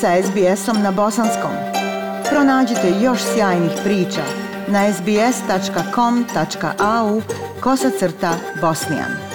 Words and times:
sa 0.00 0.22
SBS-om 0.22 0.82
na 0.82 0.90
bosanskom. 0.90 1.50
Pronađite 2.30 2.92
još 3.02 3.18
sjajnih 3.34 3.72
priča 3.84 4.22
na 4.68 4.92
sbs.com.au 4.92 6.02
kosacrta 7.60 8.34
bosnijan. 8.60 9.25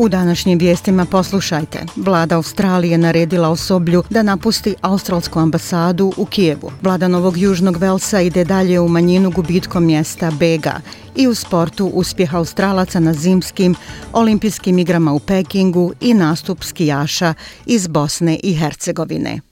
U 0.00 0.08
današnjim 0.08 0.58
vijestima 0.58 1.04
poslušajte. 1.04 1.78
Vlada 1.96 2.36
Australije 2.36 2.98
naredila 2.98 3.48
osoblju 3.48 4.02
da 4.10 4.22
napusti 4.22 4.74
australsku 4.80 5.38
ambasadu 5.38 6.12
u 6.16 6.24
Kijevu. 6.24 6.70
Vlada 6.82 7.08
Novog 7.08 7.38
Južnog 7.38 7.76
Velsa 7.76 8.20
ide 8.20 8.44
dalje 8.44 8.80
u 8.80 8.88
manjinu 8.88 9.30
gubitkom 9.30 9.86
mjesta 9.86 10.30
Bega 10.30 10.80
i 11.16 11.28
u 11.28 11.34
sportu 11.34 11.86
uspjeh 11.86 12.34
Australaca 12.34 13.00
na 13.00 13.12
zimskim 13.12 13.74
olimpijskim 14.12 14.78
igrama 14.78 15.12
u 15.12 15.18
Pekingu 15.18 15.92
i 16.00 16.14
nastup 16.14 16.62
skijaša 16.62 17.34
iz 17.66 17.86
Bosne 17.86 18.40
i 18.42 18.54
Hercegovine. 18.54 19.49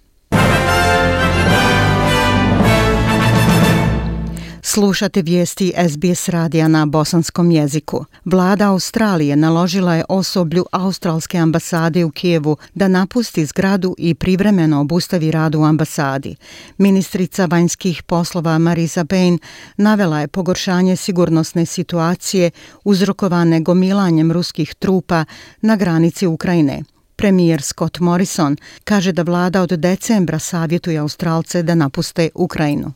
Slušate 4.71 5.23
vijesti 5.23 5.73
SBS 5.89 6.29
radija 6.29 6.69
na 6.69 6.87
bosanskom 6.87 7.51
jeziku. 7.51 8.05
Vlada 8.25 8.69
Australije 8.69 9.37
naložila 9.37 9.95
je 9.95 10.05
osoblju 10.09 10.65
Australske 10.73 11.39
ambasade 11.39 12.05
u 12.05 12.11
Kijevu 12.11 12.57
da 12.75 12.89
napusti 12.89 13.47
zgradu 13.47 13.95
i 13.99 14.15
privremeno 14.15 14.81
obustavi 14.81 15.31
rad 15.31 15.55
u 15.55 15.63
ambasadi. 15.63 16.37
Ministrica 16.79 17.47
vanjskih 17.47 18.03
poslova 18.03 18.59
Marisa 18.59 19.05
Payne 19.05 19.39
navela 19.77 20.21
je 20.21 20.29
pogoršanje 20.29 20.97
sigurnosne 20.97 21.67
situacije 21.67 22.51
uzrokovane 22.85 23.61
gomilanjem 23.61 24.33
ruskih 24.33 24.75
trupa 24.75 25.25
na 25.61 25.77
granici 25.77 26.27
Ukrajine. 26.27 26.83
Premijer 27.17 27.63
Scott 27.63 27.99
Morrison 27.99 28.57
kaže 28.85 29.13
da 29.13 29.23
vlada 29.23 29.63
od 29.63 29.71
decembra 29.71 30.39
savjetuje 30.39 30.99
Australce 30.99 31.63
da 31.63 31.75
napuste 31.75 32.29
Ukrajinu. 32.35 32.93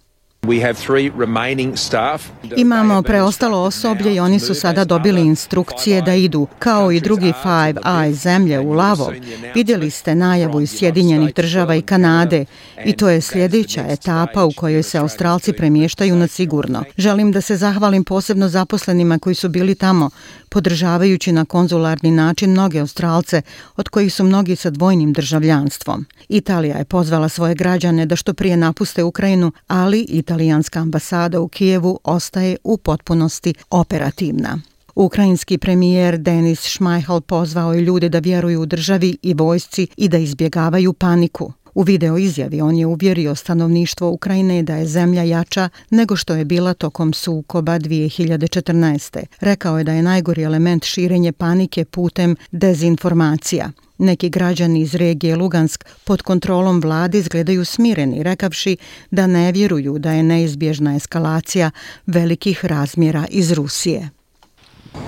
Imamo 2.57 3.03
preostalo 3.03 3.59
osoblje 3.59 4.15
i 4.15 4.21
oni 4.21 4.41
su 4.41 4.55
sada 4.55 4.85
dobili 4.85 5.21
instrukcije 5.21 6.03
da 6.03 6.15
idu, 6.15 6.47
kao 6.59 6.93
i 6.93 7.01
drugi 7.01 7.33
Five 7.43 7.81
Eyes 7.85 8.13
zemlje 8.13 8.61
u 8.61 8.73
Lavo. 8.73 9.13
Vidjeli 9.55 9.91
ste 9.91 10.15
najavu 10.15 10.61
iz 10.61 10.71
Sjedinjenih 10.71 11.35
država 11.35 11.75
i 11.75 11.83
Kanade 11.83 12.45
i 12.85 12.93
to 12.93 13.09
je 13.09 13.21
sljedeća 13.21 13.85
etapa 13.89 14.45
u 14.45 14.53
kojoj 14.57 14.83
se 14.83 14.99
Australci 14.99 15.53
premještaju 15.53 16.17
na 16.17 16.27
sigurno. 16.27 16.85
Želim 16.97 17.33
da 17.33 17.41
se 17.41 17.57
zahvalim 17.57 18.05
posebno 18.05 18.49
zaposlenima 18.49 19.19
koji 19.19 19.35
su 19.35 19.49
bili 19.49 19.75
tamo, 19.75 20.11
podržavajući 20.49 21.33
na 21.33 21.45
konzularni 21.45 22.11
način 22.11 22.51
mnoge 22.51 22.79
Australce, 22.79 23.43
od 23.77 23.89
kojih 23.89 24.15
su 24.15 24.25
mnogi 24.25 24.57
sa 24.57 24.71
dvojnim 24.71 25.13
državljanstvom. 25.13 26.07
Italija 26.29 26.77
je 26.77 26.85
pozvala 26.85 27.29
svoje 27.29 27.55
građane 27.55 28.07
da 28.07 28.17
što 28.17 28.35
prije 28.35 28.57
napuste 28.57 29.05
Ukrajinu, 29.05 29.53
ali 29.67 30.01
italijanska 30.33 30.81
ambasada 30.81 31.41
u 31.41 31.49
Kijevu 31.49 31.99
ostaje 32.05 32.57
u 32.65 32.77
potpunosti 32.77 33.55
operativna. 33.71 34.59
Ukrajinski 34.95 35.59
premijer 35.59 36.19
Denis 36.19 36.65
Šmajhal 36.65 37.21
pozvao 37.21 37.75
je 37.75 37.81
ljude 37.81 38.09
da 38.09 38.19
vjeruju 38.19 38.61
u 38.61 38.67
državi 38.67 39.17
i 39.23 39.35
vojsci 39.35 39.87
i 39.97 40.09
da 40.09 40.19
izbjegavaju 40.19 40.93
paniku. 40.93 41.53
U 41.75 41.83
video 41.83 42.19
izjavi 42.19 42.61
on 42.61 42.77
je 42.77 42.87
uvjerio 42.87 43.35
stanovništvo 43.35 44.11
Ukrajine 44.11 44.63
da 44.63 44.77
je 44.77 44.87
zemlja 44.87 45.23
jača 45.23 45.69
nego 45.91 46.17
što 46.17 46.35
je 46.35 46.45
bila 46.45 46.75
tokom 46.75 47.13
sukoba 47.13 47.79
2014. 47.79 49.25
Rekao 49.41 49.79
je 49.79 49.85
da 49.85 49.93
je 49.93 50.03
najgori 50.03 50.43
element 50.43 50.85
širenje 50.85 51.33
panike 51.33 51.85
putem 51.85 52.37
dezinformacija. 52.51 53.71
Neki 53.99 54.31
građani 54.31 54.81
iz 54.81 54.95
regije 54.95 55.37
Lugansk 55.37 55.85
pod 56.05 56.23
kontrolom 56.23 56.81
vlade 56.81 57.19
izgledaju 57.19 57.65
smireni, 57.65 58.23
rekavši 58.23 58.77
da 59.11 59.27
ne 59.27 59.53
vjeruju 59.53 59.99
da 59.99 60.13
je 60.13 60.23
neizbježna 60.23 60.97
eskalacija 60.97 61.71
velikih 62.07 62.65
razmjera 62.65 63.25
iz 63.31 63.53
Rusije. 63.53 64.09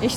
I 0.02 0.08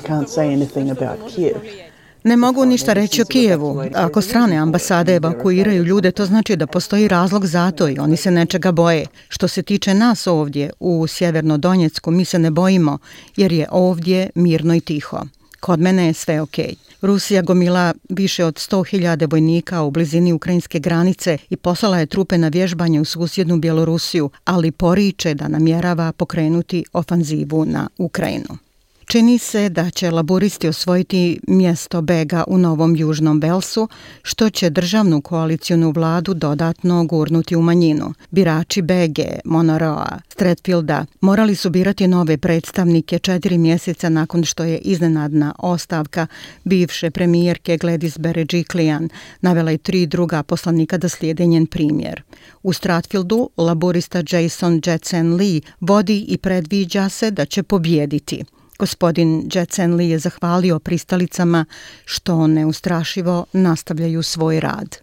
can't 0.00 0.28
say 0.28 0.52
anything 0.54 0.90
about 0.90 1.34
Kiev. 1.34 1.89
Ne 2.24 2.36
mogu 2.36 2.64
ništa 2.64 2.92
reći 2.92 3.22
o 3.22 3.24
Kijevu. 3.24 3.82
Ako 3.94 4.22
strane 4.22 4.56
ambasade 4.56 5.14
evakuiraju 5.14 5.84
ljude, 5.84 6.10
to 6.10 6.26
znači 6.26 6.56
da 6.56 6.66
postoji 6.66 7.08
razlog 7.08 7.46
za 7.46 7.70
to 7.70 7.88
i 7.88 7.98
oni 7.98 8.16
se 8.16 8.30
nečega 8.30 8.72
boje. 8.72 9.06
Što 9.28 9.48
se 9.48 9.62
tiče 9.62 9.94
nas 9.94 10.26
ovdje 10.26 10.70
u 10.80 11.06
Sjeverno-Donjecku, 11.06 12.10
mi 12.10 12.24
se 12.24 12.38
ne 12.38 12.50
bojimo 12.50 12.98
jer 13.36 13.52
je 13.52 13.66
ovdje 13.70 14.30
mirno 14.34 14.74
i 14.74 14.80
tiho. 14.80 15.20
Kod 15.60 15.80
mene 15.80 16.06
je 16.06 16.12
sve 16.12 16.40
okej. 16.40 16.64
Okay. 16.64 16.90
Rusija 17.02 17.42
gomila 17.42 17.94
više 18.08 18.44
od 18.44 18.54
100.000 18.54 19.30
vojnika 19.30 19.82
u 19.82 19.90
blizini 19.90 20.32
ukrajinske 20.32 20.78
granice 20.78 21.38
i 21.50 21.56
poslala 21.56 21.98
je 21.98 22.06
trupe 22.06 22.38
na 22.38 22.48
vježbanje 22.48 23.00
u 23.00 23.04
susjednu 23.04 23.58
Bjelorusiju, 23.58 24.30
ali 24.44 24.70
poriče 24.70 25.34
da 25.34 25.48
namjerava 25.48 26.12
pokrenuti 26.12 26.84
ofanzivu 26.92 27.64
na 27.64 27.88
Ukrajinu. 27.98 28.69
Čini 29.10 29.38
se 29.38 29.68
da 29.68 29.90
će 29.90 30.10
laboristi 30.10 30.68
osvojiti 30.68 31.40
mjesto 31.46 32.02
Bega 32.02 32.44
u 32.46 32.58
Novom 32.58 32.96
Južnom 32.96 33.40
Velsu, 33.40 33.88
što 34.22 34.50
će 34.50 34.70
državnu 34.70 35.20
koalicijonu 35.20 35.90
vladu 35.90 36.34
dodatno 36.34 37.04
gurnuti 37.04 37.56
u 37.56 37.62
manjinu. 37.62 38.14
Birači 38.30 38.82
Bege, 38.82 39.28
Monoroa, 39.44 40.18
Stratfielda 40.28 41.06
morali 41.20 41.54
su 41.54 41.70
birati 41.70 42.06
nove 42.06 42.38
predstavnike 42.38 43.18
četiri 43.18 43.58
mjeseca 43.58 44.08
nakon 44.08 44.44
što 44.44 44.64
je 44.64 44.78
iznenadna 44.78 45.54
ostavka 45.58 46.26
bivše 46.64 47.10
premijerke 47.10 47.78
Gladys 47.78 48.18
Berejiklian 48.18 49.08
navela 49.40 49.72
i 49.72 49.78
tri 49.78 50.06
druga 50.06 50.42
poslanika 50.42 50.98
da 50.98 51.08
slijede 51.08 51.46
njen 51.46 51.66
primjer. 51.66 52.22
U 52.62 52.72
Stratfieldu 52.72 53.50
laborista 53.56 54.22
Jason 54.30 54.80
Jetsen 54.86 55.34
Lee 55.34 55.60
vodi 55.80 56.24
i 56.28 56.38
predviđa 56.38 57.08
se 57.08 57.30
da 57.30 57.44
će 57.44 57.62
pobjediti. 57.62 58.44
Gospodin 58.80 59.48
Jetsen 59.54 59.94
Lee 59.94 60.08
je 60.08 60.18
zahvalio 60.18 60.78
pristalicama 60.78 61.64
što 62.04 62.46
neustrašivo 62.46 63.44
nastavljaju 63.52 64.22
svoj 64.22 64.60
rad. 64.60 64.96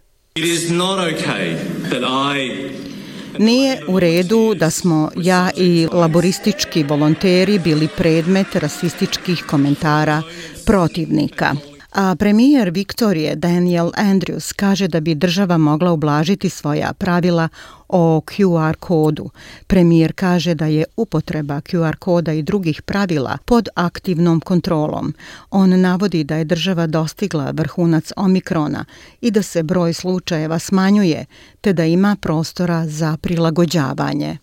Nije 3.38 3.80
u 3.88 4.00
redu 4.00 4.54
da 4.54 4.70
smo 4.70 5.10
ja 5.16 5.50
i 5.56 5.88
laboristički 5.92 6.82
volonteri 6.82 7.58
bili 7.58 7.88
predmet 7.96 8.54
rasističkih 8.54 9.44
komentara 9.50 10.22
protivnika. 10.66 11.54
A 12.00 12.14
premijer 12.14 12.70
Viktorije 12.70 13.36
Daniel 13.36 13.90
Andrews 13.96 14.52
kaže 14.52 14.88
da 14.88 15.00
bi 15.00 15.14
država 15.14 15.58
mogla 15.58 15.92
ublažiti 15.92 16.48
svoja 16.48 16.92
pravila 16.92 17.48
o 17.88 18.20
QR 18.26 18.74
kodu. 18.74 19.30
Premijer 19.66 20.12
kaže 20.12 20.54
da 20.54 20.66
je 20.66 20.84
upotreba 20.96 21.60
QR 21.60 21.96
koda 21.96 22.32
i 22.32 22.42
drugih 22.42 22.82
pravila 22.82 23.38
pod 23.44 23.68
aktivnom 23.74 24.40
kontrolom. 24.40 25.14
On 25.50 25.80
navodi 25.80 26.24
da 26.24 26.36
je 26.36 26.44
država 26.44 26.86
dostigla 26.86 27.50
vrhunac 27.50 28.12
omikrona 28.16 28.84
i 29.20 29.30
da 29.30 29.42
se 29.42 29.62
broj 29.62 29.92
slučajeva 29.92 30.58
smanjuje, 30.58 31.26
te 31.60 31.72
da 31.72 31.84
ima 31.84 32.16
prostora 32.20 32.86
za 32.86 33.16
prilagođavanje. 33.16 34.38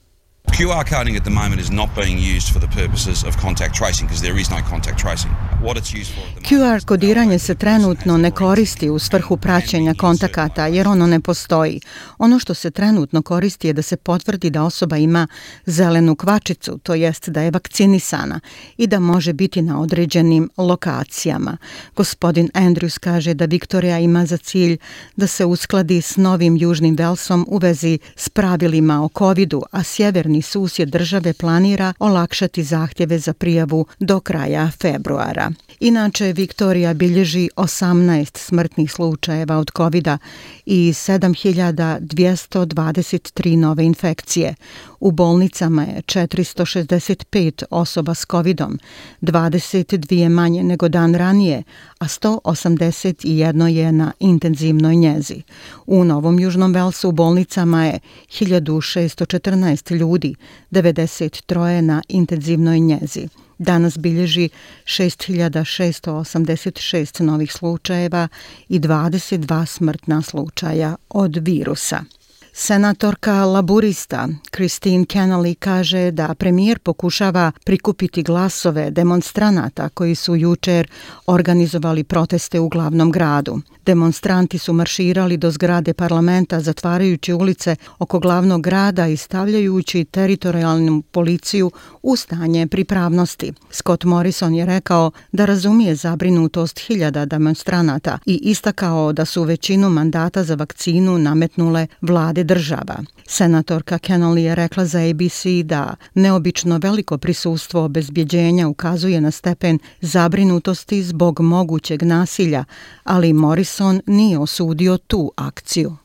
QR 0.57 0.85
coding 0.97 1.17
at 1.17 1.23
the 1.23 1.29
moment 1.29 1.61
is 1.61 1.71
not 1.71 1.89
being 1.95 2.17
used 2.35 2.53
for 2.53 2.59
the 2.59 2.81
purposes 2.81 3.23
of 3.27 3.38
contact 3.41 3.75
tracing 3.75 4.07
because 4.07 4.21
there 4.21 4.39
is 4.41 4.49
no 4.49 4.61
contact 4.69 4.97
tracing. 4.99 5.31
What 5.61 5.77
it's 5.77 5.99
used 6.01 6.11
for 6.16 6.35
QR 6.49 6.85
kodiranje 6.85 7.39
se 7.39 7.55
trenutno 7.55 8.17
ne 8.17 8.31
koristi 8.31 8.90
u 8.90 8.99
svrhu 8.99 9.37
praćenja 9.37 9.93
kontakata 9.93 10.67
jer 10.67 10.87
ono 10.87 11.07
ne 11.07 11.19
postoji. 11.19 11.79
Ono 12.17 12.40
što 12.40 12.53
se 12.53 12.72
trenutno 12.72 13.22
koristi 13.22 13.67
je 13.67 13.73
da 13.73 13.81
se 13.81 13.97
potvrdi 13.97 14.49
da 14.49 14.63
osoba 14.63 14.97
ima 14.97 15.28
zelenu 15.66 16.16
kvačicu, 16.16 16.78
to 16.84 16.93
jest 16.93 17.29
da 17.29 17.41
je 17.41 17.52
vakcinisana 17.52 18.40
i 18.78 18.87
da 18.87 18.99
može 18.99 19.34
biti 19.34 19.61
na 19.61 19.81
određenim 19.81 20.49
lokacijama. 20.57 21.57
Gospodin 21.96 22.49
Andrews 22.53 22.99
kaže 22.99 23.34
da 23.34 23.46
Viktorija 23.46 23.99
ima 23.99 24.25
za 24.25 24.37
cilj 24.37 24.78
da 25.16 25.28
se 25.28 25.46
uskladi 25.46 26.02
s 26.02 26.17
novim 26.17 26.57
Južnim 26.57 26.96
Velsom 26.96 27.46
u 27.49 27.57
vezi 27.57 27.99
s 28.16 28.29
pravilima 28.29 29.03
o 29.03 29.09
covidu, 29.17 29.63
a 29.72 29.84
sjeverni 29.84 30.44
susjed 30.45 30.89
države 30.89 31.33
planira 31.33 31.93
olakšati 31.99 32.63
zahtjeve 32.63 33.19
za 33.19 33.33
prijavu 33.33 33.85
do 33.99 34.19
kraja 34.19 34.71
februara. 34.81 35.51
Inače, 35.79 36.33
Viktorija 36.33 36.93
bilježi 36.93 37.49
18 37.55 38.37
smrtnih 38.37 38.91
slučajeva 38.91 39.57
od 39.57 39.71
covid 39.77 40.07
i 40.65 40.93
7223 40.93 43.57
nove 43.57 43.85
infekcije. 43.85 44.55
U 44.99 45.11
bolnicama 45.11 45.83
je 45.83 46.01
465 46.01 47.63
osoba 47.69 48.13
s 48.13 48.25
covidom, 48.31 48.79
22 49.21 50.29
manje 50.29 50.63
nego 50.63 50.89
dan 50.89 51.15
ranije, 51.15 51.63
a 51.99 52.05
181 52.05 53.67
je 53.67 53.91
na 53.91 54.11
intenzivnoj 54.19 54.95
njezi. 54.95 55.41
U 55.85 56.03
Novom 56.03 56.39
Južnom 56.39 56.73
Velsu 56.73 57.09
u 57.09 57.11
bolnicama 57.11 57.85
je 57.85 57.99
1614 58.29 59.95
ljudi, 59.95 60.34
93 60.72 61.82
na 61.82 62.02
intenzivnoj 62.08 62.79
njezi. 62.79 63.28
Danas 63.58 63.97
bilježi 63.97 64.49
6686 64.85 67.22
novih 67.22 67.53
slučajeva 67.53 68.28
i 68.70 68.79
22 68.79 69.66
smrtna 69.66 70.22
slučaja 70.22 70.96
od 71.09 71.37
virusa. 71.41 72.03
Senatorka 72.57 73.46
laburista 73.46 74.29
Christine 74.55 75.05
Kennelly 75.05 75.55
kaže 75.55 76.11
da 76.11 76.34
premijer 76.35 76.79
pokušava 76.79 77.52
prikupiti 77.66 78.23
glasove 78.23 78.91
demonstranata 78.91 79.90
koji 79.90 80.16
su 80.16 80.35
jučer 80.35 80.87
organizovali 81.25 82.03
proteste 82.03 82.59
u 82.59 82.69
glavnom 82.69 83.11
gradu. 83.11 83.61
Demonstranti 83.85 84.57
su 84.57 84.73
marširali 84.73 85.37
do 85.37 85.52
zgrade 85.52 85.93
parlamenta 85.93 86.59
zatvarajući 86.59 87.34
ulice 87.34 87.75
oko 87.99 88.19
glavnog 88.19 88.61
grada 88.61 89.07
i 89.07 89.17
stavljajući 89.17 90.05
teritorijalnu 90.05 91.02
policiju 91.02 91.72
u 92.03 92.16
stanje 92.16 92.67
pripravnosti. 92.67 93.53
Scott 93.72 94.03
Morrison 94.03 94.55
je 94.55 94.66
rekao 94.66 95.11
da 95.31 95.46
razumije 95.46 95.96
zabrinutost 95.96 96.79
hiljada 96.79 97.25
demonstranata 97.25 98.19
i 98.25 98.40
istakao 98.43 99.13
da 99.13 99.25
su 99.25 99.43
većinu 99.43 99.90
mandata 99.90 100.43
za 100.43 100.55
vakcinu 100.55 101.17
nametnule 101.17 101.87
vlade 102.02 102.44
država. 102.45 102.95
Senatorka 103.27 103.97
Kennelly 103.97 104.39
je 104.39 104.55
rekla 104.55 104.85
za 104.85 104.99
ABC 105.09 105.45
da 105.63 105.95
neobično 106.13 106.77
veliko 106.77 107.17
prisustvo 107.17 107.83
obezbjeđenja 107.83 108.67
ukazuje 108.67 109.21
na 109.21 109.31
stepen 109.31 109.79
zabrinutosti 110.01 111.03
zbog 111.03 111.39
mogućeg 111.39 112.03
nasilja, 112.03 112.65
ali 113.03 113.33
Morrison 113.33 114.01
nije 114.05 114.39
osudio 114.39 114.97
tu 114.97 115.31
akciju. 115.35 115.97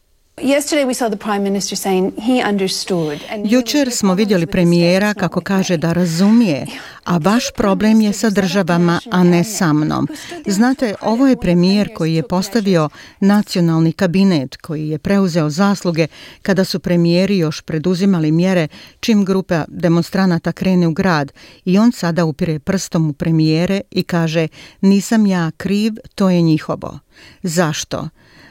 Jučer 3.45 3.91
smo 3.91 4.15
vidjeli 4.15 4.47
premijera 4.47 5.15
kako 5.15 5.41
kaže 5.41 5.77
da 5.77 5.93
razumije, 5.93 6.67
a 7.05 7.17
vaš 7.17 7.45
problem 7.57 8.01
je 8.01 8.13
sa 8.13 8.31
državama, 8.31 9.01
a 9.11 9.25
ne 9.25 9.45
sa 9.45 9.73
mnom. 9.73 10.09
Znate, 10.47 10.95
ovo 11.01 11.27
je 11.27 11.37
premijer 11.37 11.95
koji 11.95 12.15
je 12.15 12.29
postavio 12.29 12.89
nacionalni 13.21 13.93
kabinet, 13.93 14.57
koji 14.57 14.89
je 14.89 14.99
preuzeo 14.99 15.51
zasluge 15.51 16.07
kada 16.43 16.65
su 16.65 16.81
premijeri 16.81 17.39
još 17.39 17.61
preduzimali 17.61 18.33
mjere 18.33 18.69
čim 19.01 19.25
grupa 19.25 19.65
demonstranata 19.69 20.53
krene 20.53 20.89
u 20.89 20.93
grad 20.93 21.33
i 21.65 21.79
on 21.79 21.93
sada 21.93 22.25
upire 22.25 22.59
prstom 22.59 23.11
u 23.11 23.13
premijere 23.13 23.81
i 23.91 24.03
kaže 24.03 24.49
nisam 24.81 25.27
ja 25.27 25.51
kriv, 25.57 25.93
to 26.15 26.31
je 26.31 26.43
njihovo. 26.43 26.99
Zašto? 27.43 28.09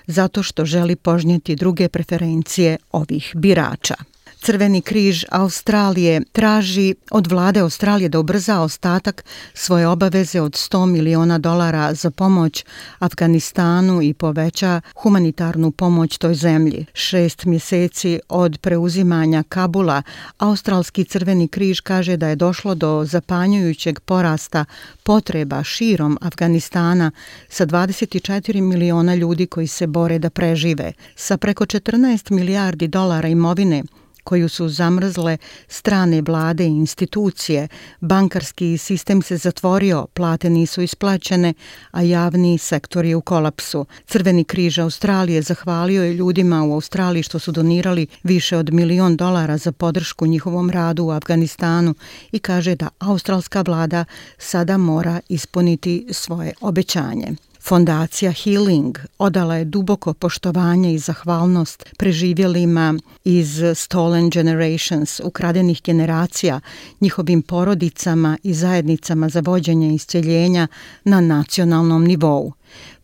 Zato 0.10 0.44
što 0.44 0.66
želi 0.66 0.96
požnjeti 0.96 1.56
druge 1.56 1.90
preferencije 1.90 2.78
ovih 2.92 3.32
birača. 3.36 3.96
Crveni 4.42 4.82
križ 4.82 5.26
Australije 5.32 6.22
traži 6.32 6.96
od 7.12 7.28
vlade 7.28 7.60
Australije 7.60 8.10
da 8.10 8.20
ubrza 8.20 8.60
ostatak 8.60 9.24
svoje 9.54 9.88
obaveze 9.88 10.42
od 10.42 10.52
100 10.52 10.86
miliona 10.86 11.38
dolara 11.38 11.94
za 11.94 12.12
pomoć 12.12 12.66
Afganistanu 13.00 14.02
i 14.02 14.14
poveća 14.14 14.82
humanitarnu 14.96 15.72
pomoć 15.72 16.18
toj 16.18 16.34
zemlji. 16.36 16.86
Šest 16.94 17.46
mjeseci 17.46 18.20
od 18.30 18.58
preuzimanja 18.62 19.44
Kabula, 19.50 20.02
Australski 20.38 21.04
crveni 21.04 21.48
križ 21.48 21.80
kaže 21.80 22.18
da 22.18 22.28
je 22.28 22.36
došlo 22.36 22.76
do 22.76 23.06
zapanjujućeg 23.06 24.00
porasta 24.00 24.66
potreba 25.04 25.64
širom 25.64 26.18
Afganistana 26.22 27.12
sa 27.50 27.66
24 27.66 28.62
miliona 28.62 29.16
ljudi 29.16 29.46
koji 29.46 29.68
se 29.68 29.88
bore 29.88 30.20
da 30.20 30.30
prežive. 30.30 30.94
Sa 31.16 31.38
preko 31.38 31.66
14 31.66 32.32
milijardi 32.32 32.88
dolara 32.88 33.28
imovine, 33.28 33.84
koju 34.30 34.50
su 34.50 34.70
zamrzle 34.70 35.38
strane 35.68 36.22
vlade 36.22 36.64
i 36.66 36.68
institucije, 36.68 37.68
bankarski 38.00 38.78
sistem 38.78 39.22
se 39.22 39.38
zatvorio, 39.38 40.08
plate 40.14 40.50
nisu 40.50 40.82
isplaćene, 40.82 41.54
a 41.92 42.02
javni 42.02 42.58
sektor 42.58 43.06
je 43.06 43.16
u 43.16 43.22
kolapsu. 43.22 43.86
Crveni 44.08 44.44
križ 44.44 44.80
Australije 44.80 45.42
zahvalio 45.42 46.04
je 46.04 46.14
ljudima 46.14 46.64
u 46.64 46.74
Australiji 46.74 47.24
što 47.24 47.40
su 47.40 47.52
donirali 47.52 48.08
više 48.24 48.58
od 48.58 48.74
milion 48.74 49.18
dolara 49.18 49.58
za 49.58 49.72
podršku 49.72 50.26
njihovom 50.26 50.70
radu 50.70 51.04
u 51.06 51.12
Afganistanu 51.12 51.96
i 52.32 52.40
kaže 52.40 52.76
da 52.76 52.90
australska 53.00 53.62
vlada 53.62 54.06
sada 54.38 54.78
mora 54.78 55.20
ispuniti 55.30 56.08
svoje 56.12 56.54
obećanje. 56.62 57.49
Fondacija 57.70 58.32
Healing 58.32 58.98
odala 59.18 59.56
je 59.56 59.66
duboko 59.66 60.14
poštovanje 60.14 60.94
i 60.94 60.98
zahvalnost 60.98 61.86
preživjelima 61.98 63.00
iz 63.24 63.62
Stolen 63.76 64.30
Generations, 64.30 65.20
ukradenih 65.24 65.82
generacija, 65.84 66.60
njihovim 67.02 67.42
porodicama 67.42 68.38
i 68.44 68.54
zajednicama 68.54 69.30
za 69.30 69.40
vođenje 69.40 69.94
isceljenja 69.94 70.68
na 71.04 71.22
nacionalnom 71.22 72.06
nivou. 72.06 72.54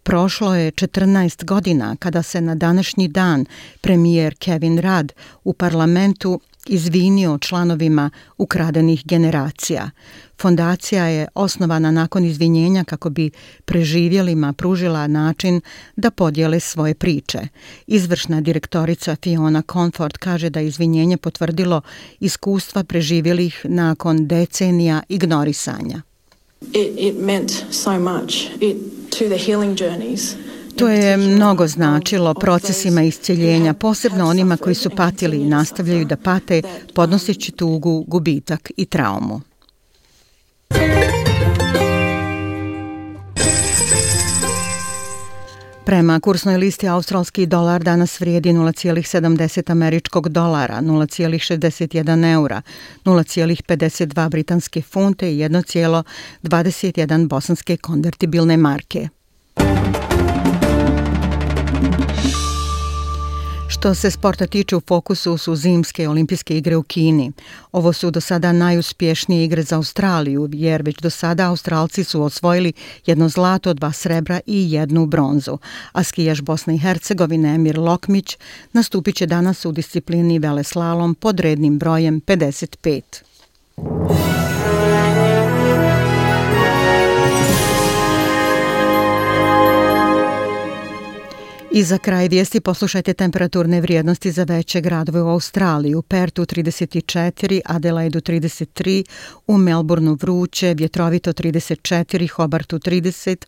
Prošlo 0.03 0.56
je 0.56 0.71
14 0.71 1.45
godina 1.45 1.95
kada 2.00 2.23
se 2.23 2.41
na 2.41 2.56
današnji 2.56 3.07
dan 3.07 3.45
premijer 3.81 4.35
Kevin 4.39 4.79
Rudd 4.79 5.11
u 5.44 5.53
parlamentu 5.53 6.39
izvinio 6.65 7.38
članovima 7.38 8.09
ukradenih 8.38 9.06
generacija. 9.06 9.89
Fondacija 10.41 11.06
je 11.06 11.27
osnovana 11.35 11.91
nakon 11.91 12.25
izvinjenja 12.25 12.83
kako 12.83 13.09
bi 13.09 13.31
preživjelima 13.65 14.53
pružila 14.53 15.07
način 15.07 15.62
da 15.95 16.12
podijele 16.12 16.59
svoje 16.59 16.94
priče. 16.94 17.39
Izvršna 17.88 18.41
direktorica 18.41 19.15
Fiona 19.21 19.63
Comfort 19.71 20.17
kaže 20.17 20.50
da 20.50 20.62
izvinjenje 20.62 21.17
potvrdilo 21.17 21.81
iskustva 22.19 22.83
preživjelih 22.83 23.61
nakon 23.63 24.27
decenija 24.27 25.01
ignorisanja. 25.09 26.01
It, 26.61 26.91
it 26.97 27.15
meant 27.19 27.51
so 27.71 28.00
much 28.00 28.33
it, 28.61 28.77
to 29.09 29.25
the 29.25 29.38
healing 29.38 29.77
journeys 29.77 30.44
To 30.77 30.89
je 30.89 31.18
mnogo 31.18 31.68
značilo 31.68 32.33
procesima 32.33 33.04
isceljenja, 33.04 33.74
posebno 33.74 34.25
onima 34.25 34.57
koji 34.57 34.75
su 34.75 34.89
patili 34.89 35.38
i 35.38 35.50
nastavljaju 35.50 36.06
da 36.06 36.18
pate, 36.18 36.62
podnoseći 36.94 37.51
tugu, 37.51 38.06
gubitak 38.07 38.72
i 38.77 38.86
traumu. 38.86 39.42
Prema 45.86 46.19
kursnoj 46.19 46.57
listi 46.57 46.88
australski 46.88 47.45
dolar 47.45 47.83
danas 47.83 48.19
vrijedi 48.19 48.49
0,70 48.49 49.71
američkog 49.71 50.30
dolara, 50.30 50.81
0,61 50.81 52.33
eura, 52.33 52.61
0,52 53.06 54.30
britanske 54.30 54.81
funte 54.81 55.33
i 55.33 55.38
1,21 55.38 57.28
bosanske 57.28 57.78
konvertibilne 57.78 58.57
marke. 58.57 59.09
Što 63.85 63.95
se 63.95 64.11
sporta 64.11 64.47
tiče 64.47 64.75
u 64.75 64.81
fokusu 64.87 65.37
su 65.37 65.56
zimske 65.56 66.09
olimpijske 66.09 66.57
igre 66.57 66.75
u 66.75 66.83
Kini. 66.83 67.31
Ovo 67.71 67.94
su 67.94 68.11
do 68.11 68.21
sada 68.21 68.51
najuspješnije 68.51 69.45
igre 69.45 69.63
za 69.63 69.75
Australiju, 69.75 70.49
jer 70.51 70.81
već 70.81 71.01
do 71.01 71.09
sada 71.09 71.49
Australci 71.49 72.04
su 72.04 72.21
osvojili 72.21 72.73
jedno 73.06 73.30
zlato, 73.30 73.73
dva 73.73 73.92
srebra 73.92 74.39
i 74.45 74.71
jednu 74.71 75.06
bronzu. 75.06 75.57
A 75.92 76.04
skijaš 76.04 76.42
Bosne 76.42 76.75
i 76.75 76.77
Hercegovine 76.77 77.56
Emir 77.56 77.77
Lokmić 77.77 78.37
nastupit 78.73 79.15
će 79.15 79.25
danas 79.25 79.65
u 79.65 79.71
disciplini 79.71 80.39
veleslalom 80.39 81.15
pod 81.15 81.39
rednim 81.39 81.80
brojem 81.80 82.21
55. 82.21 84.34
I 91.75 91.83
za 91.83 91.97
kraj 91.97 92.27
vijesti 92.27 92.59
poslušajte 92.59 93.13
temperaturne 93.13 93.81
vrijednosti 93.81 94.31
za 94.31 94.44
veće 94.44 94.81
gradove 94.81 95.21
u 95.21 95.27
Australiji. 95.27 95.95
U 95.95 96.01
Pertu 96.01 96.45
34, 96.45 97.61
Adelaidu 97.65 98.19
33, 98.19 99.03
u 99.47 99.57
Melbourneu 99.57 100.17
vruće, 100.21 100.73
vjetrovito 100.73 101.33
34, 101.33 102.31
Hobartu 102.31 102.79
30, 102.79 103.45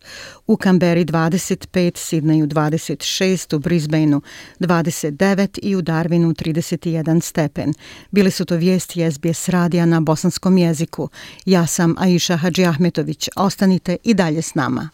u 0.47 0.57
Kamberi 0.57 1.05
25, 1.05 1.97
Sidneju 1.97 2.47
26, 2.47 3.55
u 3.55 3.59
Brisbaneu 3.59 4.21
29 4.59 5.59
i 5.61 5.75
u 5.75 5.81
Darwinu 5.81 6.43
31 6.43 7.21
stepen. 7.21 7.73
Bili 8.11 8.31
su 8.31 8.45
to 8.45 8.55
vijesti 8.55 9.11
SBS 9.11 9.49
radija 9.49 9.85
na 9.85 9.99
bosanskom 9.99 10.57
jeziku. 10.57 11.09
Ja 11.45 11.67
sam 11.67 11.95
Aisha 11.97 12.35
Hadži 12.35 12.65
Ahmetović. 12.65 13.29
Ostanite 13.35 13.97
i 14.03 14.13
dalje 14.13 14.41
s 14.41 14.55
nama. 14.55 14.89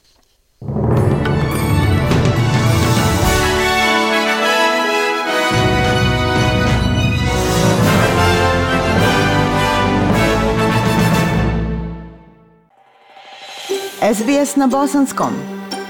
SBS 14.12 14.56
na 14.56 14.68
bosanskom. 14.68 15.34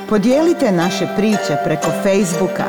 Podijelite 0.10 0.72
naše 0.72 1.08
priče 1.18 1.58
preko 1.64 1.88
Facebooka. 2.04 2.66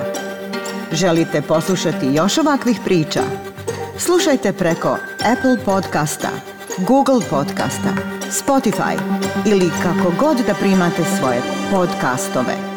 Želite 0.92 1.42
poslušati 1.42 2.06
još 2.12 2.38
ovakvih 2.38 2.80
priča? 2.84 3.20
Slušajte 3.98 4.52
preko 4.52 4.96
Apple 5.32 5.64
podcasta, 5.64 6.28
Google 6.78 7.20
podcasta, 7.30 7.92
Spotify 8.30 8.98
ili 9.46 9.70
kako 9.82 10.12
god 10.20 10.36
da 10.46 10.54
primate 10.54 11.02
svoje 11.18 11.42
podcastove. 11.72 12.73